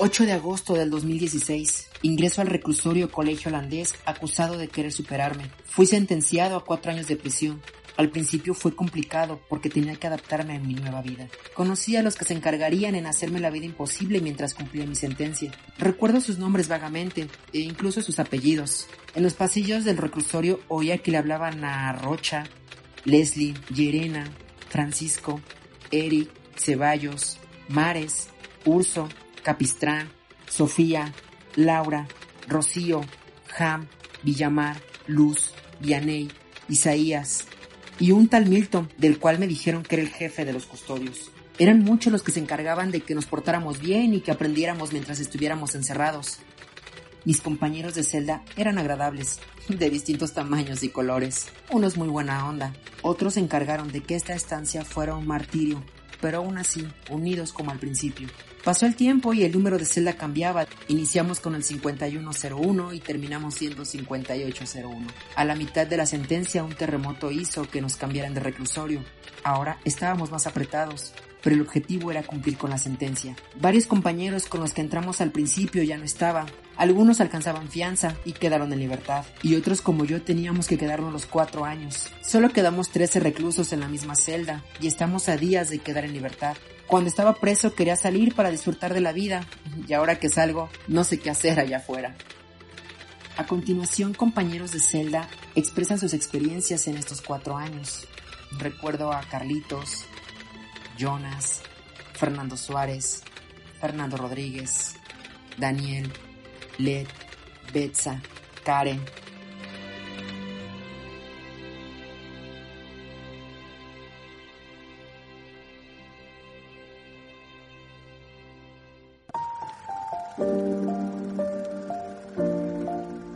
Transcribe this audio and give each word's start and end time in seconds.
8 0.00 0.26
de 0.26 0.32
agosto 0.32 0.74
del 0.74 0.90
2016. 0.90 1.88
Ingreso 2.02 2.40
al 2.40 2.46
reclusorio 2.46 3.10
colegio 3.10 3.48
holandés 3.48 3.96
acusado 4.06 4.56
de 4.56 4.68
querer 4.68 4.92
superarme. 4.92 5.50
Fui 5.64 5.86
sentenciado 5.86 6.54
a 6.54 6.64
cuatro 6.64 6.92
años 6.92 7.08
de 7.08 7.16
prisión. 7.16 7.60
Al 7.96 8.08
principio 8.08 8.54
fue 8.54 8.76
complicado 8.76 9.40
porque 9.48 9.68
tenía 9.68 9.96
que 9.96 10.06
adaptarme 10.06 10.54
a 10.54 10.60
mi 10.60 10.74
nueva 10.74 11.02
vida. 11.02 11.26
Conocí 11.52 11.96
a 11.96 12.02
los 12.02 12.14
que 12.14 12.24
se 12.24 12.34
encargarían 12.34 12.94
en 12.94 13.06
hacerme 13.06 13.40
la 13.40 13.50
vida 13.50 13.66
imposible 13.66 14.20
mientras 14.20 14.54
cumplía 14.54 14.86
mi 14.86 14.94
sentencia. 14.94 15.50
Recuerdo 15.78 16.20
sus 16.20 16.38
nombres 16.38 16.68
vagamente 16.68 17.26
e 17.52 17.58
incluso 17.58 18.00
sus 18.00 18.20
apellidos. 18.20 18.86
En 19.16 19.24
los 19.24 19.34
pasillos 19.34 19.84
del 19.84 19.96
reclusorio 19.96 20.60
oía 20.68 20.98
que 20.98 21.10
le 21.10 21.18
hablaban 21.18 21.64
a 21.64 21.92
Rocha, 21.92 22.44
Leslie, 23.04 23.54
Yerena, 23.74 24.30
Francisco, 24.68 25.40
Eric, 25.90 26.30
Ceballos, 26.56 27.38
Mares, 27.68 28.28
Urso, 28.64 29.08
Capistrán, 29.48 30.10
Sofía, 30.46 31.14
Laura, 31.56 32.06
Rocío, 32.48 33.00
Ham, 33.58 33.88
Villamar, 34.22 34.76
Luz, 35.06 35.54
Vianey, 35.80 36.30
Isaías 36.68 37.46
y 37.98 38.10
un 38.10 38.28
tal 38.28 38.44
Milton, 38.44 38.92
del 38.98 39.18
cual 39.18 39.38
me 39.38 39.46
dijeron 39.46 39.84
que 39.84 39.94
era 39.94 40.02
el 40.02 40.10
jefe 40.10 40.44
de 40.44 40.52
los 40.52 40.66
custodios. 40.66 41.30
Eran 41.58 41.82
muchos 41.82 42.12
los 42.12 42.22
que 42.22 42.30
se 42.30 42.40
encargaban 42.40 42.90
de 42.90 43.00
que 43.00 43.14
nos 43.14 43.24
portáramos 43.24 43.80
bien 43.80 44.12
y 44.12 44.20
que 44.20 44.32
aprendiéramos 44.32 44.92
mientras 44.92 45.18
estuviéramos 45.18 45.74
encerrados. 45.74 46.40
Mis 47.24 47.40
compañeros 47.40 47.94
de 47.94 48.02
celda 48.02 48.44
eran 48.54 48.76
agradables, 48.76 49.40
de 49.70 49.88
distintos 49.88 50.34
tamaños 50.34 50.82
y 50.82 50.90
colores, 50.90 51.46
unos 51.70 51.96
muy 51.96 52.08
buena 52.08 52.46
onda, 52.46 52.74
otros 53.00 53.32
se 53.32 53.40
encargaron 53.40 53.90
de 53.92 54.02
que 54.02 54.14
esta 54.14 54.34
estancia 54.34 54.84
fuera 54.84 55.14
un 55.14 55.26
martirio, 55.26 55.82
pero 56.20 56.38
aún 56.38 56.58
así, 56.58 56.86
unidos 57.10 57.52
como 57.52 57.70
al 57.70 57.78
principio. 57.78 58.28
Pasó 58.64 58.86
el 58.86 58.96
tiempo 58.96 59.32
y 59.32 59.44
el 59.44 59.52
número 59.52 59.78
de 59.78 59.84
celda 59.84 60.14
cambiaba. 60.14 60.66
Iniciamos 60.88 61.40
con 61.40 61.54
el 61.54 61.64
5101 61.64 62.92
y 62.92 63.00
terminamos 63.00 63.54
siendo 63.54 63.84
5801. 63.84 65.06
A 65.36 65.44
la 65.44 65.54
mitad 65.54 65.86
de 65.86 65.96
la 65.96 66.06
sentencia 66.06 66.64
un 66.64 66.74
terremoto 66.74 67.30
hizo 67.30 67.68
que 67.68 67.80
nos 67.80 67.96
cambiaran 67.96 68.34
de 68.34 68.40
reclusorio. 68.40 69.02
Ahora 69.44 69.78
estábamos 69.84 70.30
más 70.30 70.46
apretados 70.46 71.14
pero 71.42 71.54
el 71.54 71.62
objetivo 71.62 72.10
era 72.10 72.22
cumplir 72.22 72.56
con 72.56 72.70
la 72.70 72.78
sentencia. 72.78 73.36
Varios 73.60 73.86
compañeros 73.86 74.46
con 74.46 74.60
los 74.60 74.72
que 74.72 74.80
entramos 74.80 75.20
al 75.20 75.30
principio 75.30 75.82
ya 75.82 75.96
no 75.96 76.04
estaban. 76.04 76.46
Algunos 76.76 77.20
alcanzaban 77.20 77.68
fianza 77.68 78.16
y 78.24 78.32
quedaron 78.32 78.72
en 78.72 78.78
libertad, 78.78 79.24
y 79.42 79.56
otros 79.56 79.80
como 79.80 80.04
yo 80.04 80.22
teníamos 80.22 80.68
que 80.68 80.78
quedarnos 80.78 81.12
los 81.12 81.26
cuatro 81.26 81.64
años. 81.64 82.10
Solo 82.22 82.50
quedamos 82.50 82.90
13 82.90 83.20
reclusos 83.20 83.72
en 83.72 83.80
la 83.80 83.88
misma 83.88 84.14
celda, 84.14 84.64
y 84.80 84.86
estamos 84.86 85.28
a 85.28 85.36
días 85.36 85.70
de 85.70 85.80
quedar 85.80 86.04
en 86.04 86.12
libertad. 86.12 86.56
Cuando 86.86 87.10
estaba 87.10 87.34
preso 87.34 87.74
quería 87.74 87.96
salir 87.96 88.34
para 88.34 88.50
disfrutar 88.50 88.94
de 88.94 89.00
la 89.00 89.12
vida, 89.12 89.44
y 89.86 89.92
ahora 89.92 90.18
que 90.18 90.28
salgo, 90.28 90.70
no 90.86 91.04
sé 91.04 91.18
qué 91.18 91.30
hacer 91.30 91.60
allá 91.60 91.78
afuera. 91.78 92.16
A 93.36 93.46
continuación, 93.46 94.14
compañeros 94.14 94.72
de 94.72 94.80
celda 94.80 95.28
expresan 95.54 96.00
sus 96.00 96.12
experiencias 96.12 96.88
en 96.88 96.96
estos 96.96 97.20
cuatro 97.20 97.56
años. 97.56 98.08
Recuerdo 98.58 99.12
a 99.12 99.20
Carlitos, 99.20 100.06
Jonas, 100.98 101.62
Fernando 102.14 102.56
Suárez, 102.56 103.22
Fernando 103.80 104.16
Rodríguez, 104.16 104.96
Daniel, 105.56 106.12
Led, 106.78 107.06
Betsa, 107.72 108.20
Karen. 108.64 109.00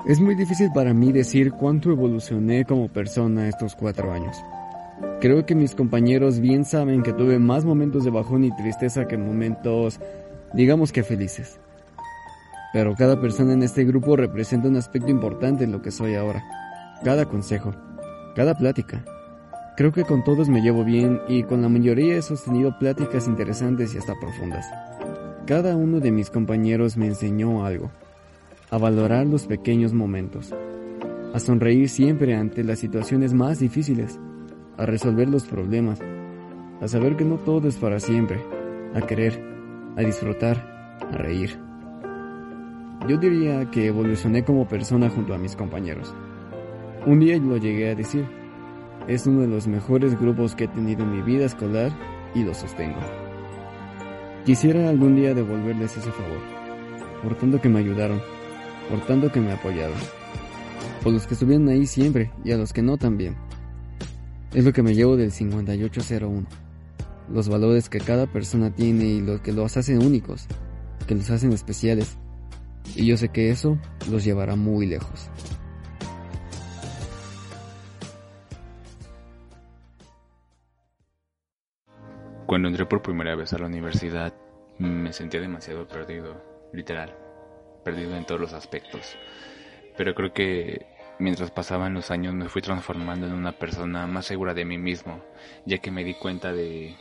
Es 0.05 0.20
muy 0.20 0.34
difícil 0.34 0.70
para 0.74 0.92
mí 0.92 1.12
decir 1.12 1.52
cuánto 1.52 1.90
evolucioné 1.90 2.64
como 2.64 2.89
persona 2.89 3.48
estos 3.48 3.77
cuatro 3.77 4.12
años. 4.12 4.36
Creo 5.22 5.46
que 5.46 5.55
mis 5.55 5.77
compañeros 5.77 6.40
bien 6.40 6.64
saben 6.64 7.05
que 7.05 7.12
tuve 7.12 7.38
más 7.38 7.64
momentos 7.64 8.02
de 8.02 8.10
bajón 8.10 8.42
y 8.42 8.50
tristeza 8.56 9.06
que 9.06 9.16
momentos, 9.16 10.00
digamos 10.52 10.90
que 10.90 11.05
felices. 11.05 11.60
Pero 12.72 12.96
cada 12.96 13.20
persona 13.20 13.52
en 13.52 13.62
este 13.62 13.84
grupo 13.84 14.16
representa 14.16 14.66
un 14.66 14.74
aspecto 14.74 15.12
importante 15.12 15.62
en 15.62 15.70
lo 15.70 15.80
que 15.80 15.92
soy 15.92 16.16
ahora. 16.16 16.42
Cada 17.05 17.27
consejo, 17.27 17.72
cada 18.34 18.56
plática. 18.56 19.05
Creo 19.77 19.92
que 19.92 20.02
con 20.02 20.24
todos 20.24 20.48
me 20.48 20.61
llevo 20.61 20.82
bien 20.84 21.20
y 21.28 21.44
con 21.44 21.62
la 21.62 21.68
mayoría 21.68 22.16
he 22.16 22.22
sostenido 22.22 22.77
pláticas 22.80 23.28
interesantes 23.28 23.94
y 23.94 23.98
hasta 23.98 24.18
profundas. 24.18 24.66
Cada 25.46 25.77
uno 25.77 26.00
de 26.00 26.11
mis 26.11 26.30
compañeros 26.30 26.96
me 26.96 27.06
enseñó 27.06 27.64
algo. 27.64 27.92
A 28.70 28.78
valorar 28.78 29.24
los 29.28 29.46
pequeños 29.46 29.92
momentos. 29.92 30.52
A 31.32 31.38
sonreír 31.38 31.88
siempre 31.88 32.34
ante 32.34 32.64
las 32.64 32.80
situaciones 32.80 33.32
más 33.34 33.61
difíciles 33.61 34.18
a 34.77 34.86
resolver 34.86 35.28
los 35.28 35.44
problemas, 35.44 36.00
a 36.80 36.88
saber 36.88 37.16
que 37.16 37.24
no 37.24 37.36
todo 37.36 37.68
es 37.68 37.77
para 37.77 38.00
siempre, 38.00 38.40
a 38.94 39.00
querer, 39.02 39.42
a 39.96 40.00
disfrutar, 40.00 40.98
a 41.00 41.16
reír. 41.16 41.58
Yo 43.08 43.16
diría 43.16 43.70
que 43.70 43.86
evolucioné 43.86 44.44
como 44.44 44.68
persona 44.68 45.11
junto 45.11 45.34
a 45.34 45.38
mis 45.38 45.56
compañeros. 45.56 46.14
Un 47.05 47.20
día 47.20 47.36
lo 47.38 47.56
llegué 47.56 47.90
a 47.90 47.94
decir. 47.94 48.24
Es 49.08 49.27
uno 49.27 49.40
de 49.40 49.48
los 49.48 49.66
mejores 49.66 50.18
grupos 50.20 50.55
que 50.55 50.64
he 50.64 50.68
tenido 50.68 51.02
en 51.02 51.11
mi 51.11 51.22
vida 51.22 51.46
escolar 51.46 51.90
y 52.34 52.44
lo 52.44 52.55
sostengo. 52.55 53.00
Quisiera 54.44 54.88
algún 54.88 55.16
día 55.16 55.34
devolverles 55.34 55.96
ese 55.96 56.11
favor, 56.12 56.38
por 57.22 57.34
tanto 57.36 57.61
que 57.61 57.68
me 57.68 57.80
ayudaron, 57.80 58.20
por 58.88 59.00
tanto 59.06 59.30
que 59.32 59.40
me 59.40 59.52
apoyaron, 59.52 59.98
por 61.02 61.12
los 61.12 61.27
que 61.27 61.34
estuvieron 61.34 61.68
ahí 61.68 61.86
siempre 61.86 62.30
y 62.44 62.52
a 62.52 62.56
los 62.56 62.72
que 62.72 62.82
no 62.82 62.96
también. 62.96 63.36
Es 64.55 64.67
lo 64.67 64.73
que 64.74 64.83
me 64.83 64.95
llevo 64.95 65.17
del 65.17 65.33
5801. 65.33 66.46
Los 67.33 67.48
valores 67.48 67.89
que 67.89 68.01
cada 68.01 68.27
persona 68.27 68.74
tiene 68.74 69.05
y 69.05 69.20
lo 69.23 69.42
que 69.42 69.51
los 69.51 69.79
hacen 69.79 70.05
únicos, 70.05 70.46
que 71.07 71.14
los 71.14 71.30
hacen 71.30 71.52
especiales. 71.52 72.18
Y 72.95 73.07
yo 73.07 73.17
sé 73.17 73.30
que 73.30 73.48
eso 73.51 73.79
los 74.11 74.24
llevará 74.24 74.55
muy 74.55 74.86
lejos. 74.86 75.30
Cuando 82.45 82.68
entré 82.68 82.85
por 82.85 83.01
primera 83.01 83.35
vez 83.35 83.55
a 83.55 83.58
la 83.58 83.67
universidad, 83.68 84.35
me 84.79 85.14
sentía 85.14 85.41
demasiado 85.41 85.89
perdido, 85.89 86.45
literal, 86.74 87.17
perdido 87.83 88.14
en 88.14 88.27
todos 88.27 88.42
los 88.42 88.52
aspectos. 88.52 89.17
Pero 89.96 90.14
creo 90.14 90.35
que 90.35 90.92
Mientras 91.22 91.52
pasaban 91.52 91.94
los 91.94 92.10
años 92.10 92.34
me 92.34 92.48
fui 92.48 92.62
transformando 92.62 93.28
en 93.28 93.33
una 93.33 93.52
persona 93.52 94.08
más 94.08 94.27
segura 94.27 94.55
de 94.55 94.64
mí 94.64 94.77
mismo, 94.77 95.22
ya 95.64 95.78
que 95.78 95.92
me 95.92 96.02
di 96.02 96.14
cuenta 96.14 96.52
de 96.52 96.96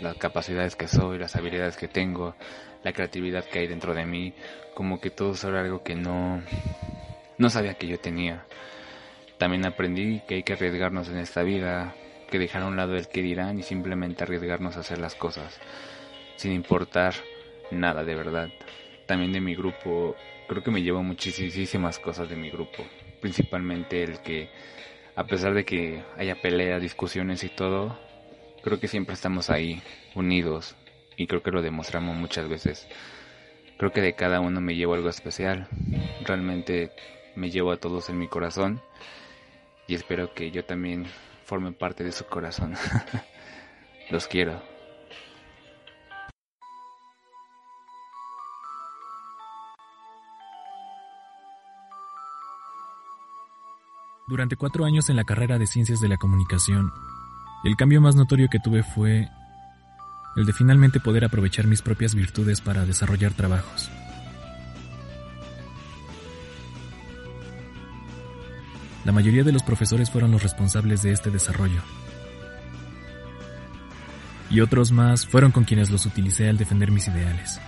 las 0.00 0.14
capacidades 0.18 0.76
que 0.76 0.86
soy, 0.86 1.18
las 1.18 1.34
habilidades 1.34 1.76
que 1.76 1.88
tengo, 1.88 2.36
la 2.84 2.92
creatividad 2.92 3.44
que 3.44 3.58
hay 3.58 3.66
dentro 3.66 3.92
de 3.92 4.06
mí, 4.06 4.34
como 4.72 5.00
que 5.00 5.10
todo 5.10 5.34
era 5.48 5.62
algo 5.62 5.82
que 5.82 5.96
no, 5.96 6.40
no 7.38 7.50
sabía 7.50 7.74
que 7.74 7.88
yo 7.88 7.98
tenía. 7.98 8.44
También 9.36 9.66
aprendí 9.66 10.22
que 10.28 10.36
hay 10.36 10.42
que 10.44 10.52
arriesgarnos 10.52 11.08
en 11.08 11.18
esta 11.18 11.42
vida, 11.42 11.92
que 12.30 12.38
dejar 12.38 12.62
a 12.62 12.66
un 12.66 12.76
lado 12.76 12.94
el 12.94 13.08
que 13.08 13.20
dirán 13.20 13.58
y 13.58 13.64
simplemente 13.64 14.22
arriesgarnos 14.22 14.76
a 14.76 14.80
hacer 14.80 14.98
las 14.98 15.16
cosas, 15.16 15.58
sin 16.36 16.52
importar 16.52 17.14
nada 17.72 18.04
de 18.04 18.14
verdad. 18.14 18.48
También 19.06 19.32
de 19.32 19.40
mi 19.40 19.56
grupo, 19.56 20.14
creo 20.46 20.62
que 20.62 20.70
me 20.70 20.82
llevo 20.82 21.02
muchísimas 21.02 21.98
cosas 21.98 22.28
de 22.28 22.36
mi 22.36 22.48
grupo 22.48 22.84
principalmente 23.20 24.02
el 24.02 24.20
que 24.20 24.50
a 25.16 25.24
pesar 25.24 25.54
de 25.54 25.64
que 25.64 26.02
haya 26.16 26.40
peleas, 26.40 26.80
discusiones 26.80 27.44
y 27.44 27.48
todo, 27.48 27.98
creo 28.62 28.80
que 28.80 28.88
siempre 28.88 29.14
estamos 29.14 29.50
ahí 29.50 29.82
unidos 30.14 30.76
y 31.16 31.26
creo 31.26 31.42
que 31.42 31.50
lo 31.50 31.62
demostramos 31.62 32.16
muchas 32.16 32.48
veces. 32.48 32.88
Creo 33.76 33.92
que 33.92 34.00
de 34.00 34.14
cada 34.14 34.40
uno 34.40 34.60
me 34.60 34.76
llevo 34.76 34.94
algo 34.94 35.08
especial. 35.08 35.68
Realmente 36.24 36.92
me 37.34 37.50
llevo 37.50 37.72
a 37.72 37.76
todos 37.76 38.08
en 38.08 38.18
mi 38.18 38.28
corazón 38.28 38.80
y 39.86 39.94
espero 39.94 40.34
que 40.34 40.50
yo 40.50 40.64
también 40.64 41.06
forme 41.44 41.72
parte 41.72 42.04
de 42.04 42.12
su 42.12 42.26
corazón. 42.26 42.74
Los 44.10 44.26
quiero. 44.26 44.62
Durante 54.30 54.54
cuatro 54.54 54.84
años 54.84 55.10
en 55.10 55.16
la 55.16 55.24
carrera 55.24 55.58
de 55.58 55.66
Ciencias 55.66 56.00
de 56.00 56.06
la 56.06 56.16
Comunicación, 56.16 56.92
el 57.64 57.74
cambio 57.74 58.00
más 58.00 58.14
notorio 58.14 58.46
que 58.48 58.60
tuve 58.60 58.84
fue 58.84 59.28
el 60.36 60.46
de 60.46 60.52
finalmente 60.52 61.00
poder 61.00 61.24
aprovechar 61.24 61.66
mis 61.66 61.82
propias 61.82 62.14
virtudes 62.14 62.60
para 62.60 62.86
desarrollar 62.86 63.32
trabajos. 63.32 63.90
La 69.04 69.10
mayoría 69.10 69.42
de 69.42 69.50
los 69.50 69.64
profesores 69.64 70.12
fueron 70.12 70.30
los 70.30 70.44
responsables 70.44 71.02
de 71.02 71.10
este 71.10 71.32
desarrollo. 71.32 71.82
Y 74.48 74.60
otros 74.60 74.92
más 74.92 75.26
fueron 75.26 75.50
con 75.50 75.64
quienes 75.64 75.90
los 75.90 76.06
utilicé 76.06 76.48
al 76.48 76.56
defender 76.56 76.92
mis 76.92 77.08
ideales. 77.08 77.60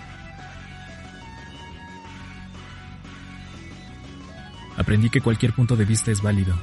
Aprendí 4.82 5.10
que 5.10 5.20
cualquier 5.20 5.52
punto 5.52 5.76
de 5.76 5.84
vista 5.84 6.10
es 6.10 6.22
válido 6.22 6.56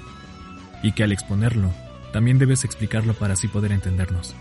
y 0.83 0.91
que 0.91 1.03
al 1.03 1.13
exponerlo, 1.13 1.71
también 2.11 2.37
debes 2.37 2.65
explicarlo 2.65 3.13
para 3.13 3.31
así 3.31 3.47
poder 3.47 3.71
entendernos. 3.71 4.35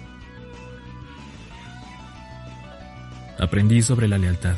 Aprendí 3.39 3.81
sobre 3.83 4.09
la 4.09 4.19
lealtad 4.19 4.57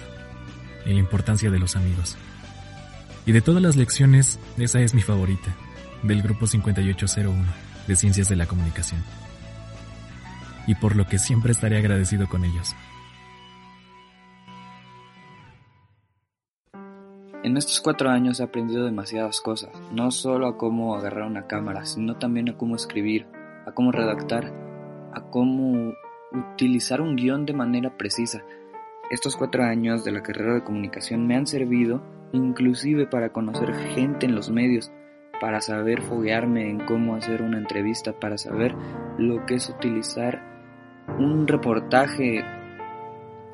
y 0.87 0.95
la 0.95 1.01
importancia 1.01 1.51
de 1.51 1.59
los 1.59 1.77
amigos. 1.77 2.17
Y 3.27 3.33
de 3.33 3.43
todas 3.43 3.61
las 3.61 3.77
lecciones, 3.77 4.39
esa 4.57 4.81
es 4.81 4.95
mi 4.95 5.03
favorita, 5.03 5.55
del 6.03 6.23
grupo 6.23 6.47
5801 6.47 7.45
de 7.89 7.97
Ciencias 7.97 8.31
de 8.31 8.37
la 8.37 8.47
Comunicación. 8.47 9.05
Y 10.67 10.77
por 10.77 10.97
lo 10.97 11.07
que 11.07 11.19
siempre 11.19 11.53
estaré 11.53 11.77
agradecido 11.77 12.27
con 12.27 12.47
ellos. 12.47 12.75
En 17.43 17.57
estos 17.57 17.81
cuatro 17.81 18.11
años 18.11 18.39
he 18.39 18.43
aprendido 18.43 18.85
demasiadas 18.85 19.41
cosas, 19.41 19.71
no 19.91 20.11
solo 20.11 20.47
a 20.47 20.59
cómo 20.59 20.95
agarrar 20.95 21.27
una 21.27 21.47
cámara, 21.47 21.87
sino 21.87 22.19
también 22.19 22.51
a 22.51 22.59
cómo 22.59 22.77
escribir, 22.77 23.27
a 23.65 23.73
cómo 23.73 23.93
redactar, 23.93 24.53
a 25.15 25.23
cómo 25.31 25.95
utilizar 26.33 27.01
un 27.01 27.17
guion 27.17 27.47
de 27.47 27.55
manera 27.55 27.97
precisa. 27.97 28.43
Estos 29.11 29.37
cuatro 29.37 29.63
años 29.63 30.05
de 30.05 30.13
la 30.13 30.23
carrera 30.23 30.53
de 30.53 30.65
comunicación 30.65 31.27
me 31.27 31.35
han 31.35 31.47
servido 31.47 32.03
inclusive 32.33 33.07
para 33.07 33.33
conocer 33.33 33.73
gente 33.75 34.27
en 34.27 34.35
los 34.35 34.51
medios, 34.51 34.93
para 35.41 35.63
saber 35.63 36.03
foguearme 36.03 36.69
en 36.69 36.85
cómo 36.85 37.15
hacer 37.15 37.41
una 37.41 37.57
entrevista, 37.57 38.13
para 38.13 38.37
saber 38.37 38.75
lo 39.17 39.47
que 39.47 39.55
es 39.55 39.71
utilizar 39.71 40.43
un 41.19 41.49
reportaje. 41.49 42.45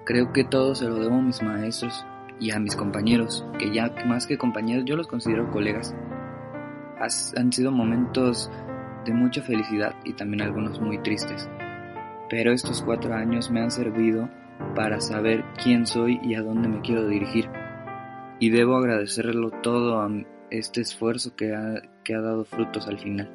Creo 0.04 0.32
que 0.32 0.42
todo 0.42 0.74
se 0.74 0.86
lo 0.86 0.96
debo 0.96 1.14
a 1.14 1.22
mis 1.22 1.40
maestros, 1.40 2.04
y 2.38 2.50
a 2.50 2.58
mis 2.58 2.76
compañeros, 2.76 3.46
que 3.58 3.72
ya 3.72 3.92
más 4.06 4.26
que 4.26 4.38
compañeros 4.38 4.84
yo 4.84 4.96
los 4.96 5.06
considero 5.06 5.50
colegas. 5.50 5.94
han 7.36 7.52
sido 7.52 7.70
momentos 7.70 8.50
de 9.04 9.12
mucha 9.12 9.42
felicidad 9.42 9.94
y 10.04 10.12
también 10.14 10.42
algunos 10.42 10.80
muy 10.80 10.98
tristes. 10.98 11.48
Pero 12.28 12.52
estos 12.52 12.82
cuatro 12.82 13.14
años 13.14 13.50
me 13.50 13.60
han 13.60 13.70
servido 13.70 14.28
para 14.74 15.00
saber 15.00 15.44
quién 15.62 15.86
soy 15.86 16.18
y 16.22 16.34
a 16.34 16.42
dónde 16.42 16.68
me 16.68 16.80
quiero 16.80 17.06
dirigir. 17.06 17.48
Y 18.38 18.50
debo 18.50 18.76
agradecerlo 18.76 19.50
todo 19.62 20.00
a 20.00 20.10
este 20.50 20.80
esfuerzo 20.80 21.34
que 21.36 21.54
ha, 21.54 21.82
que 22.04 22.14
ha 22.14 22.20
dado 22.20 22.44
frutos 22.44 22.86
al 22.88 22.98
final. 22.98 23.30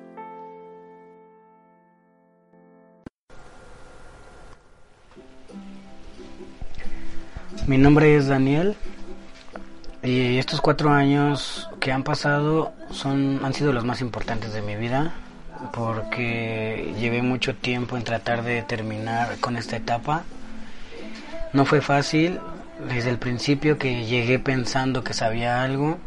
Mi 7.68 7.78
nombre 7.78 8.16
es 8.16 8.28
Daniel. 8.28 8.76
Y 10.02 10.40
estos 10.40 10.62
cuatro 10.62 10.92
años 10.92 11.70
que 11.80 11.92
han 11.92 12.04
pasado 12.04 12.74
son, 12.90 13.40
han 13.46 13.54
sido 13.54 13.72
los 13.72 13.86
más 13.86 14.02
importantes 14.02 14.52
de 14.52 14.64
mi 14.64 14.76
vida 14.76 15.14
porque 15.72 16.96
llevé 17.00 17.22
mucho 17.22 17.56
tiempo 17.56 17.98
en 17.98 18.04
tratar 18.04 18.44
de 18.44 18.64
terminar 18.64 19.38
con 19.40 19.58
esta 19.58 19.76
etapa. 19.76 20.24
No 21.54 21.66
fue 21.66 21.82
fácil, 21.82 22.40
desde 22.90 23.12
el 23.12 23.20
principio 23.20 23.78
que 23.78 24.06
llegué 24.06 24.40
pensando 24.40 25.04
que 25.04 25.14
sabía 25.14 25.62
algo, 25.62 26.00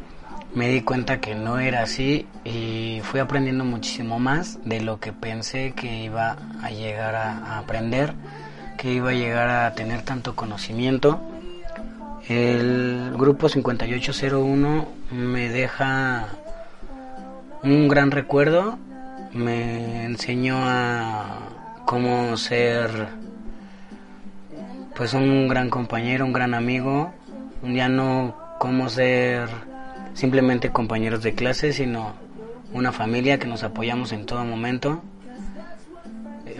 me 0.57 0.69
di 0.69 0.81
cuenta 0.81 1.21
que 1.21 1.37
no 1.37 1.61
era 1.61 1.83
así 1.83 2.27
y 2.45 3.01
fui 3.05 3.21
aprendiendo 3.21 3.65
muchísimo 3.65 4.19
más 4.19 4.59
de 4.65 4.81
lo 4.81 4.99
que 4.99 5.13
pensé 5.13 5.73
que 5.73 6.03
iba 6.03 6.37
a 6.63 6.71
llegar 6.71 7.15
a 7.15 7.59
aprender, 7.59 8.13
que 8.77 8.93
iba 8.93 9.11
a 9.11 9.15
llegar 9.15 9.49
a 9.51 9.73
tener 9.75 10.03
tanto 10.03 10.35
conocimiento 10.35 11.21
el 12.29 13.13
grupo 13.19 13.49
5801 13.49 14.89
me 15.11 15.51
deja 15.51 16.29
un 17.63 17.89
gran 17.89 18.11
recuerdo, 18.11 18.79
me 19.33 20.05
enseñó 20.07 20.57
a 20.59 21.41
cómo 21.85 22.37
ser 22.39 23.09
pues 24.97 25.13
un 25.13 25.49
gran 25.49 25.69
compañero, 25.69 26.25
un 26.25 26.33
gran 26.33 26.55
amigo, 26.55 27.13
ya 27.63 27.89
no 27.89 28.35
cómo 28.59 28.89
ser 28.89 29.49
simplemente 30.15 30.71
compañeros 30.71 31.23
de 31.23 31.35
clase, 31.35 31.73
sino 31.73 32.15
una 32.73 32.93
familia 32.93 33.39
que 33.39 33.47
nos 33.47 33.65
apoyamos 33.65 34.13
en 34.13 34.25
todo 34.25 34.45
momento. 34.45 35.03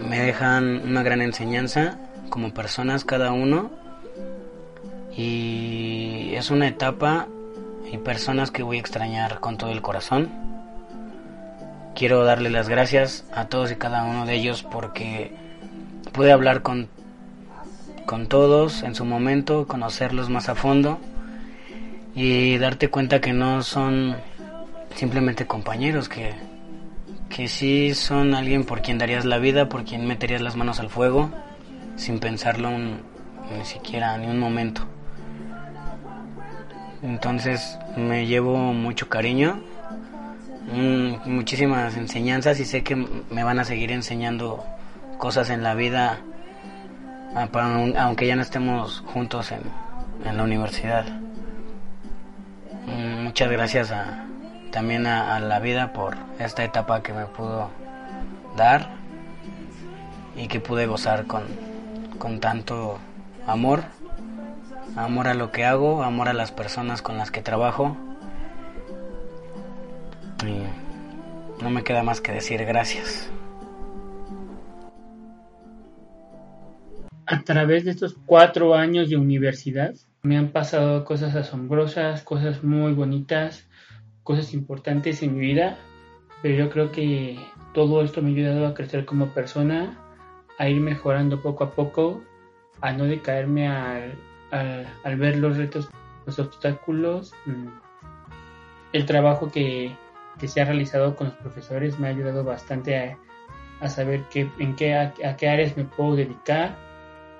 Me 0.07 0.19
dejan 0.19 0.81
una 0.87 1.01
gran 1.01 1.21
enseñanza 1.21 1.97
como 2.29 2.53
personas 2.53 3.05
cada 3.05 3.31
uno 3.31 3.84
y 5.17 6.33
es 6.35 6.51
una 6.51 6.67
etapa 6.67 7.27
y 7.91 7.97
personas 7.97 8.51
que 8.51 8.63
voy 8.63 8.77
a 8.77 8.79
extrañar 8.79 9.39
con 9.39 9.57
todo 9.57 9.71
el 9.71 9.81
corazón. 9.81 10.29
Quiero 11.95 12.25
darle 12.25 12.49
las 12.49 12.67
gracias 12.67 13.25
a 13.33 13.45
todos 13.45 13.71
y 13.71 13.75
cada 13.75 14.03
uno 14.03 14.25
de 14.25 14.33
ellos 14.33 14.63
porque 14.63 15.33
pude 16.11 16.31
hablar 16.31 16.61
con, 16.61 16.89
con 18.05 18.27
todos 18.27 18.83
en 18.83 18.95
su 18.95 19.05
momento, 19.05 19.67
conocerlos 19.67 20.29
más 20.29 20.49
a 20.49 20.55
fondo 20.55 20.99
y 22.13 22.57
darte 22.57 22.89
cuenta 22.89 23.21
que 23.21 23.31
no 23.31 23.63
son 23.63 24.17
simplemente 24.95 25.47
compañeros, 25.47 26.09
que, 26.09 26.33
que 27.29 27.47
sí 27.47 27.93
son 27.93 28.35
alguien 28.35 28.65
por 28.65 28.81
quien 28.81 28.97
darías 28.97 29.23
la 29.23 29.37
vida, 29.37 29.69
por 29.69 29.85
quien 29.85 30.05
meterías 30.05 30.41
las 30.41 30.57
manos 30.57 30.81
al 30.81 30.89
fuego, 30.89 31.29
sin 31.95 32.19
pensarlo 32.19 32.71
ni 32.71 33.65
siquiera 33.65 34.17
ni 34.17 34.27
un 34.27 34.39
momento. 34.39 34.85
Entonces 37.05 37.77
me 37.95 38.25
llevo 38.25 38.57
mucho 38.73 39.07
cariño, 39.09 39.61
mm, 40.73 41.29
muchísimas 41.29 41.95
enseñanzas 41.97 42.59
y 42.59 42.65
sé 42.65 42.83
que 42.83 42.95
me 42.95 43.43
van 43.43 43.59
a 43.59 43.63
seguir 43.63 43.91
enseñando 43.91 44.65
cosas 45.19 45.51
en 45.51 45.61
la 45.61 45.75
vida, 45.75 46.17
aunque 47.35 48.25
ya 48.25 48.35
no 48.35 48.41
estemos 48.41 49.03
juntos 49.05 49.51
en, 49.51 49.61
la 50.35 50.41
universidad. 50.41 51.05
Mm, 52.87 53.25
muchas 53.25 53.51
gracias 53.51 53.93
también 54.71 55.05
a, 55.05 55.39
la 55.39 55.59
vida 55.59 55.93
por 55.93 56.17
esta 56.39 56.63
etapa 56.63 57.03
que 57.03 57.13
me 57.13 57.27
pudo 57.27 57.69
dar 58.57 58.89
y 60.35 60.47
que 60.47 60.59
pude 60.59 60.87
gozar 60.87 61.27
con 61.27 62.39
tanto 62.39 62.97
amor 63.45 63.83
amor 64.95 65.27
a 65.27 65.33
lo 65.33 65.51
que 65.51 65.65
hago, 65.65 66.03
amor 66.03 66.29
a 66.29 66.33
las 66.33 66.51
personas 66.51 67.01
con 67.01 67.17
las 67.17 67.31
que 67.31 67.41
trabajo. 67.41 67.97
Y 70.45 71.63
no 71.63 71.69
me 71.69 71.83
queda 71.83 72.03
más 72.03 72.21
que 72.21 72.31
decir 72.31 72.63
gracias. 72.65 73.29
A 77.27 77.41
través 77.41 77.85
de 77.85 77.91
estos 77.91 78.15
cuatro 78.25 78.75
años 78.75 79.09
de 79.09 79.17
universidad 79.17 79.95
me 80.21 80.37
han 80.37 80.49
pasado 80.49 81.05
cosas 81.05 81.35
asombrosas, 81.35 82.21
cosas 82.21 82.63
muy 82.63 82.93
bonitas, 82.93 83.67
cosas 84.23 84.53
importantes 84.53 85.23
en 85.23 85.35
mi 85.35 85.47
vida, 85.47 85.77
pero 86.41 86.55
yo 86.55 86.69
creo 86.69 86.91
que 86.91 87.39
todo 87.73 88.03
esto 88.03 88.21
me 88.21 88.29
ha 88.29 88.33
ayudado 88.33 88.67
a 88.67 88.73
crecer 88.73 89.05
como 89.05 89.33
persona, 89.33 89.97
a 90.57 90.69
ir 90.69 90.79
mejorando 90.79 91.41
poco 91.41 91.63
a 91.63 91.71
poco, 91.71 92.23
a 92.81 92.93
no 92.93 93.05
decaerme 93.05 93.67
al 93.67 94.13
al, 94.55 95.15
ver 95.17 95.37
los 95.37 95.57
retos, 95.57 95.89
los 96.25 96.39
obstáculos, 96.39 97.33
mm, 97.45 97.67
el 98.93 99.05
trabajo 99.05 99.51
que, 99.51 99.95
se 100.45 100.61
ha 100.61 100.65
realizado 100.65 101.15
con 101.15 101.27
los 101.27 101.35
profesores 101.37 101.97
me 101.97 102.07
ha 102.07 102.09
ayudado 102.09 102.43
bastante 102.43 103.17
a, 103.79 103.89
saber 103.89 104.23
qué, 104.29 104.49
en 104.59 104.75
qué, 104.75 104.95
a, 104.95 105.13
qué 105.37 105.49
áreas 105.49 105.77
me 105.77 105.85
puedo 105.85 106.15
dedicar, 106.15 106.75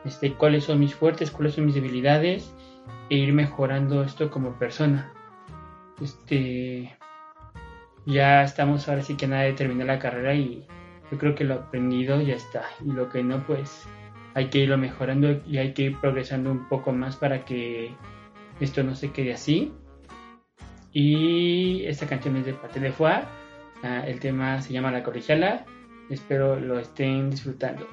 este, 0.05 0.34
cuáles 0.34 0.63
son 0.65 0.79
mis 0.79 0.95
fuertes, 0.95 1.31
cuáles 1.31 1.55
son 1.55 1.65
mis 1.65 1.75
debilidades 1.75 2.53
e 3.10 3.15
ir 3.15 3.34
mejorando 3.34 4.03
esto 4.03 4.29
como 4.29 4.53
persona. 4.53 5.12
Este, 6.01 6.95
ya 8.05 8.43
estamos 8.43 8.88
ahora 8.88 9.01
sí 9.01 9.15
que 9.15 9.27
nada 9.27 9.43
de 9.43 9.53
terminar 9.53 9.88
la 9.88 10.00
carrera 10.00 10.34
y 10.36 10.65
yo 11.12 11.17
creo 11.17 11.36
que 11.36 11.43
lo 11.43 11.55
aprendido 11.55 12.22
ya 12.22 12.36
está 12.36 12.63
y 12.84 12.91
lo 12.91 13.10
que 13.10 13.24
no 13.24 13.45
pues 13.45 13.88
hay 14.36 14.50
que 14.50 14.60
irlo 14.60 14.77
mejorando 14.77 15.42
y 15.48 15.58
hay 15.58 15.74
que 15.74 15.84
ir 15.84 16.00
progresando 16.00 16.51
un 16.51 16.68
poco 16.68 16.92
más 16.92 17.15
para 17.15 17.46
que 17.46 17.96
esto 18.60 18.84
no 18.84 18.94
se 18.94 19.12
quede 19.12 19.34
así. 19.34 19.74
Y 20.92 21.86
esta 21.86 22.06
canción 22.06 22.36
es 22.36 22.46
de 22.46 22.54
Pate 22.54 22.82
de 22.82 22.92
Foix. 22.92 23.25
Ah, 23.82 24.04
el 24.06 24.20
tema 24.20 24.62
se 24.62 24.74
llama 24.74 24.92
La 24.92 25.04
Corrijala. 25.04 25.65
Espero 26.10 26.60
lo 26.60 26.77
estén 26.80 27.32
disfrutando. 27.32 27.88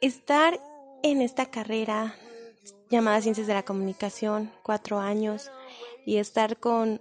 Estar 0.00 0.58
en 1.02 1.20
esta 1.20 1.46
carrera 1.46 2.14
llamada 2.90 3.20
Ciencias 3.22 3.48
de 3.48 3.54
la 3.54 3.64
Comunicación, 3.64 4.52
cuatro 4.62 5.00
años, 5.00 5.50
y 6.06 6.18
estar 6.18 6.58
con 6.58 7.00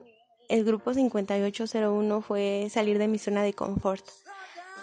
el 0.50 0.64
grupo 0.64 0.94
5801 0.94 2.22
fue 2.22 2.68
salir 2.72 2.98
de 2.98 3.08
mi 3.08 3.20
zona 3.20 3.44
de 3.44 3.54
confort, 3.54 4.06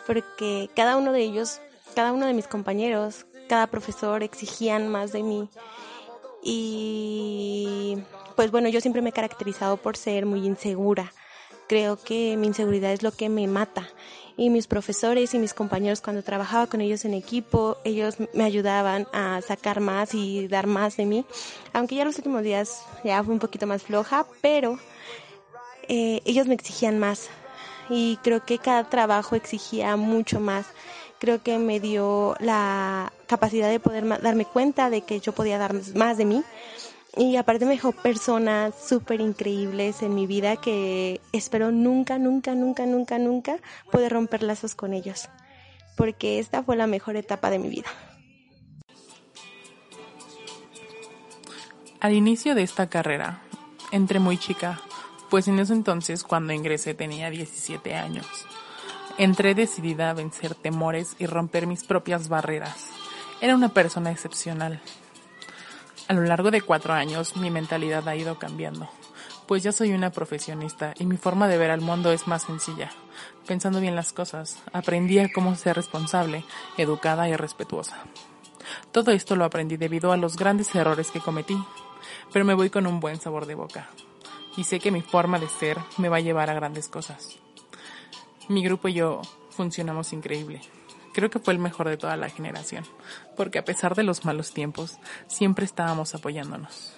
porque 0.07 0.71
cada 0.77 0.97
uno 0.97 1.13
de 1.13 1.23
ellos 1.23 1.61
cada 1.99 2.13
uno 2.13 2.27
de 2.27 2.33
mis 2.33 2.47
compañeros, 2.47 3.27
cada 3.49 3.67
profesor 3.67 4.23
exigían 4.23 4.87
más 4.87 5.11
de 5.11 5.25
mí 5.25 5.49
y 6.45 7.99
pues 8.37 8.53
bueno, 8.53 8.69
yo 8.69 8.81
siempre 8.81 9.03
me 9.03 9.11
he 9.11 9.13
caracterizado 9.13 9.79
por 9.79 9.97
ser 9.97 10.25
muy 10.25 10.47
insegura. 10.47 11.13
Creo 11.67 12.01
que 12.01 12.37
mi 12.37 12.47
inseguridad 12.47 12.93
es 12.93 13.03
lo 13.03 13.11
que 13.11 13.29
me 13.29 13.49
mata. 13.49 13.89
Y 14.37 14.49
mis 14.51 14.69
profesores 14.69 15.35
y 15.35 15.41
mis 15.41 15.55
compañeros 15.55 16.01
cuando 16.01 16.23
trabajaba 16.23 16.69
con 16.69 16.81
ellos 16.81 17.05
en 17.05 17.15
equipo, 17.15 17.79
ellos 17.85 18.15
me 18.33 18.45
ayudaban 18.45 19.09
a 19.13 19.41
sacar 19.43 19.81
más 19.81 20.15
y 20.15 20.47
dar 20.47 20.69
más 20.69 20.97
de 20.97 21.05
mí. 21.05 21.27
Aunque 21.73 21.97
ya 21.97 22.05
los 22.05 22.17
últimos 22.17 22.45
días 22.45 22.81
ya 23.03 23.25
fue 23.25 23.35
un 23.35 23.41
poquito 23.41 23.67
más 23.67 23.83
floja, 23.83 24.25
pero 24.41 24.79
eh, 25.89 26.21
ellos 26.25 26.47
me 26.47 26.55
exigían 26.55 27.01
más. 27.01 27.29
Y 27.91 28.19
creo 28.23 28.45
que 28.45 28.59
cada 28.59 28.89
trabajo 28.89 29.35
exigía 29.35 29.97
mucho 29.97 30.39
más 30.39 30.67
creo 31.19 31.43
que 31.43 31.59
me 31.59 31.81
dio 31.81 32.37
la 32.41 33.13
capacidad 33.27 33.69
de 33.69 33.81
poder 33.81 34.07
darme 34.21 34.45
cuenta 34.45 34.91
de 34.91 35.03
que 35.03 35.21
yo 35.21 35.33
podía 35.33 35.59
dar 35.59 35.75
más 35.95 36.17
de 36.17 36.25
mí. 36.25 36.43
Y 37.17 37.37
aparte 37.37 37.65
me 37.65 37.73
dejó 37.73 37.93
personas 37.93 38.75
súper 38.87 39.21
increíbles 39.21 40.03
en 40.03 40.15
mi 40.15 40.27
vida 40.27 40.57
que 40.57 41.21
espero 41.33 41.73
nunca, 41.73 42.19
nunca, 42.19 42.55
nunca, 42.55 42.87
nunca, 42.87 43.19
nunca 43.19 43.57
poder 43.91 44.13
romper 44.13 44.43
lazos 44.43 44.75
con 44.75 44.95
ellos. 44.95 45.29
Porque 45.97 46.39
esta 46.39 46.63
fue 46.63 46.77
la 46.77 46.87
mejor 46.87 47.17
etapa 47.17 47.51
de 47.51 47.59
mi 47.59 47.69
vida. 47.69 47.89
Al 52.01 52.13
inicio 52.13 52.55
de 52.55 52.63
esta 52.63 52.89
carrera, 52.89 53.43
entré 53.91 54.21
muy 54.21 54.39
chica, 54.39 54.81
pues 55.31 55.49
en 55.49 55.59
ese 55.59 55.73
entonces 55.73 56.23
cuando 56.23 56.53
ingresé 56.53 56.95
tenía 56.95 57.31
17 57.31 57.95
años. 57.97 58.48
Entré 59.19 59.57
decidida 59.57 60.11
a 60.11 60.15
vencer 60.15 60.55
temores 60.55 61.17
y 61.19 61.27
romper 61.27 61.67
mis 61.67 61.83
propias 61.83 62.29
barreras. 62.29 62.87
Era 63.41 63.57
una 63.57 63.71
persona 63.71 64.13
excepcional. 64.13 64.81
A 66.07 66.15
lo 66.15 66.23
largo 66.23 66.53
de 66.53 66.61
cuatro 66.61 66.95
años 66.95 67.37
mi 67.37 67.51
mentalidad 67.51 68.07
ha 68.07 68.15
ido 68.15 68.39
cambiando, 68.39 68.89
pues 69.49 69.65
ya 69.65 69.73
soy 69.73 69.91
una 69.91 70.11
profesionista 70.11 70.95
y 71.01 71.05
mi 71.05 71.17
forma 71.17 71.49
de 71.49 71.59
ver 71.59 71.73
al 71.73 71.81
mundo 71.81 72.13
es 72.13 72.29
más 72.29 72.43
sencilla. 72.43 72.93
Pensando 73.45 73.81
bien 73.81 73.97
las 73.97 74.13
cosas, 74.13 74.63
aprendí 74.73 75.19
a 75.19 75.33
cómo 75.33 75.57
ser 75.57 75.75
responsable, 75.75 76.45
educada 76.77 77.29
y 77.29 77.35
respetuosa. 77.35 78.05
Todo 78.93 79.11
esto 79.11 79.35
lo 79.35 79.45
aprendí 79.45 79.77
debido 79.77 80.13
a 80.13 80.17
los 80.17 80.37
grandes 80.37 80.73
errores 80.77 81.11
que 81.11 81.19
cometí, 81.19 81.61
pero 82.33 82.45
me 82.45 82.55
voy 82.55 82.71
con 82.71 82.87
un 82.87 83.01
buen 83.01 83.21
sabor 83.21 83.47
de 83.47 83.57
boca. 83.57 83.91
Y 84.57 84.63
sé 84.63 84.79
que 84.79 84.93
mi 84.93 85.03
forma 85.03 85.41
de 85.41 85.49
ser 85.49 85.77
me 85.97 86.09
va 86.09 86.19
a 86.19 86.21
llevar 86.21 86.51
a 86.51 86.55
grandes 86.55 86.87
cosas. 86.87 87.41
Mi 88.49 88.63
grupo 88.63 88.89
y 88.89 88.95
yo 88.95 89.21
funcionamos 89.51 90.15
increíble. 90.15 90.63
Creo 91.13 91.29
que 91.29 91.39
fue 91.39 91.53
el 91.53 91.59
mejor 91.59 91.89
de 91.89 91.99
toda 91.99 92.17
la 92.17 92.31
generación, 92.31 92.85
porque 93.37 93.59
a 93.59 93.65
pesar 93.65 93.95
de 93.95 94.05
los 94.05 94.25
malos 94.25 94.53
tiempos, 94.53 94.99
siempre 95.27 95.67
estábamos 95.67 96.15
apoyándonos. 96.15 96.95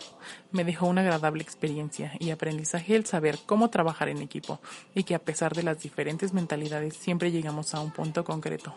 Me 0.53 0.63
dejó 0.63 0.87
una 0.87 1.01
agradable 1.01 1.43
experiencia 1.43 2.13
y 2.21 2.31
aprendizaje 2.31 2.95
el 2.95 3.07
saber 3.07 3.39
cómo 3.47 3.69
trabajar 3.71 4.09
en 4.09 4.23
equipo 4.23 4.61
y 4.95 5.03
que 5.03 5.17
a 5.17 5.21
pesar 5.21 5.55
de 5.55 5.65
las 5.65 5.83
diferentes 5.83 6.33
mentalidades 6.33 6.95
siempre 6.95 7.33
llegamos 7.33 7.75
a 7.75 7.81
un 7.81 7.91
punto 7.91 8.23
concreto. 8.25 8.75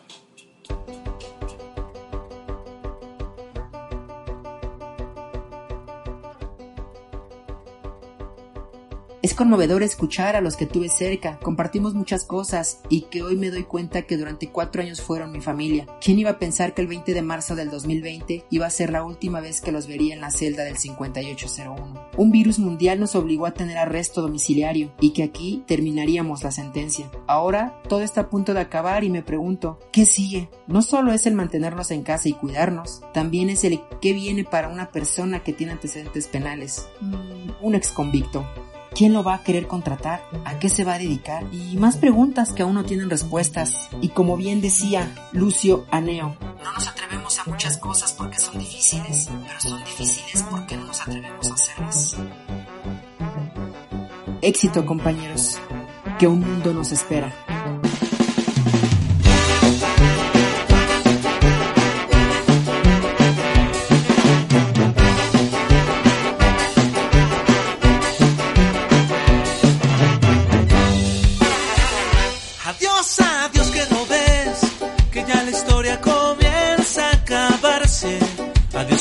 Es 9.23 9.33
conmovedor 9.33 9.83
escuchar 9.83 10.35
a 10.35 10.41
los 10.41 10.57
que 10.57 10.65
tuve 10.65 10.89
cerca, 10.89 11.39
compartimos 11.39 11.93
muchas 11.93 12.25
cosas 12.25 12.81
y 12.89 13.03
que 13.03 13.23
hoy 13.23 13.37
me 13.37 13.51
doy 13.51 13.63
cuenta 13.63 14.01
que 14.01 14.17
durante 14.17 14.49
cuatro 14.49 14.81
años 14.81 15.01
fueron 15.01 15.31
mi 15.31 15.39
familia. 15.39 15.87
¿Quién 16.01 16.19
iba 16.19 16.31
a 16.31 16.39
pensar 16.39 16.73
que 16.73 16.81
el 16.81 16.89
20 16.89 17.13
de 17.13 17.21
marzo 17.21 17.55
del 17.55 17.69
2020 17.69 18.43
iba 18.49 18.65
a 18.65 18.69
ser 18.69 18.89
la 18.89 19.05
última 19.05 19.39
vez 19.39 19.61
que 19.61 19.71
los 19.71 19.87
vería 19.87 20.13
en 20.13 20.19
la 20.19 20.29
celda 20.29 20.65
del 20.65 20.75
5801? 20.75 22.09
Un 22.17 22.31
virus 22.31 22.59
mundial 22.59 22.99
nos 22.99 23.15
obligó 23.15 23.45
a 23.45 23.53
tener 23.53 23.77
arresto 23.77 24.21
domiciliario 24.21 24.93
y 24.99 25.11
que 25.11 25.23
aquí 25.23 25.63
terminaríamos 25.67 26.43
la 26.43 26.51
sentencia. 26.51 27.09
Ahora 27.25 27.81
todo 27.87 28.01
está 28.01 28.19
a 28.19 28.29
punto 28.29 28.53
de 28.53 28.59
acabar 28.59 29.05
y 29.05 29.09
me 29.09 29.23
pregunto, 29.23 29.79
¿qué 29.93 30.05
sigue? 30.05 30.49
No 30.67 30.81
solo 30.81 31.13
es 31.13 31.25
el 31.27 31.35
mantenernos 31.35 31.91
en 31.91 32.03
casa 32.03 32.27
y 32.27 32.33
cuidarnos, 32.33 33.01
también 33.13 33.49
es 33.49 33.63
el 33.63 33.79
qué 34.01 34.11
viene 34.11 34.43
para 34.43 34.67
una 34.67 34.91
persona 34.91 35.43
que 35.43 35.53
tiene 35.53 35.71
antecedentes 35.71 36.27
penales, 36.27 36.89
mm, 36.99 37.65
un 37.65 37.75
ex 37.75 37.89
convicto. 37.91 38.45
¿Quién 38.95 39.13
lo 39.13 39.23
va 39.23 39.33
a 39.33 39.43
querer 39.43 39.67
contratar? 39.67 40.21
¿A 40.45 40.59
qué 40.59 40.69
se 40.69 40.83
va 40.83 40.93
a 40.93 40.99
dedicar? 40.99 41.43
Y 41.51 41.77
más 41.77 41.97
preguntas 41.97 42.53
que 42.53 42.61
aún 42.61 42.75
no 42.75 42.83
tienen 42.83 43.09
respuestas. 43.09 43.89
Y 44.01 44.09
como 44.09 44.37
bien 44.37 44.61
decía 44.61 45.11
Lucio 45.31 45.85
Aneo, 45.89 46.37
no 46.63 46.73
nos 46.73 46.87
atrevemos 46.87 47.39
a 47.39 47.45
muchas 47.49 47.77
cosas 47.77 48.13
porque 48.13 48.39
son 48.39 48.59
difíciles, 48.59 49.29
pero 49.47 49.59
son 49.59 49.83
difíciles 49.83 50.43
porque 50.49 50.77
no 50.77 50.85
nos 50.85 51.01
atrevemos 51.01 51.49
a 51.49 51.53
hacerlas. 51.53 52.17
Éxito 54.41 54.85
compañeros, 54.85 55.57
que 56.19 56.27
un 56.27 56.41
mundo 56.41 56.71
nos 56.73 56.91
espera. 56.91 57.33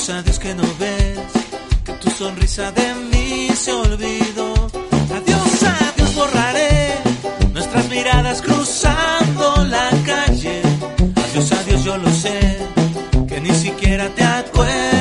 Adiós 0.09 0.39
que 0.39 0.53
no 0.53 0.63
ves, 0.79 1.19
que 1.85 1.93
tu 1.93 2.09
sonrisa 2.11 2.71
de 2.71 2.93
mí 3.11 3.49
se 3.55 3.71
olvidó. 3.71 4.53
Adiós, 5.15 5.63
adiós 5.63 6.15
borraré 6.15 6.97
nuestras 7.53 7.89
miradas 7.89 8.41
cruzando 8.41 9.65
la 9.65 9.89
calle. 10.05 10.61
Adiós, 11.15 11.51
adiós 11.51 11.83
yo 11.83 11.97
lo 11.97 12.11
sé, 12.11 12.39
que 13.27 13.39
ni 13.41 13.53
siquiera 13.53 14.09
te 14.09 14.23
acuerdes 14.23 14.92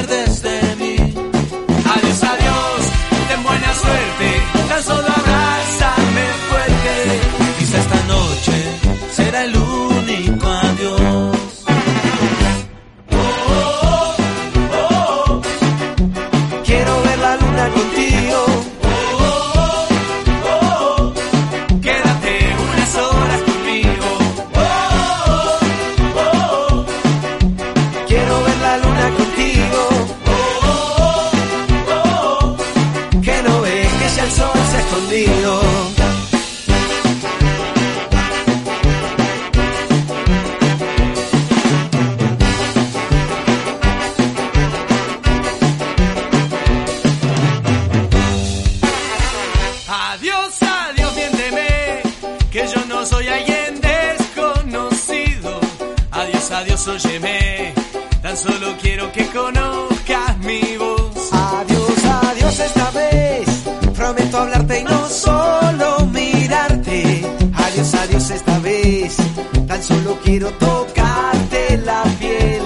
la 71.78 72.02
piel. 72.18 72.62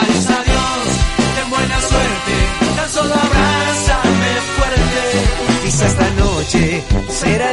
Adiós, 0.00 0.26
adiós, 0.38 0.86
ten 1.36 1.50
buena 1.50 1.80
suerte, 1.80 2.34
tan 2.76 2.90
solo 2.90 3.14
abrázame 3.14 4.30
fuerte. 4.56 5.02
Quizá 5.64 5.86
esta 5.86 6.10
noche 6.10 6.82
será 7.08 7.52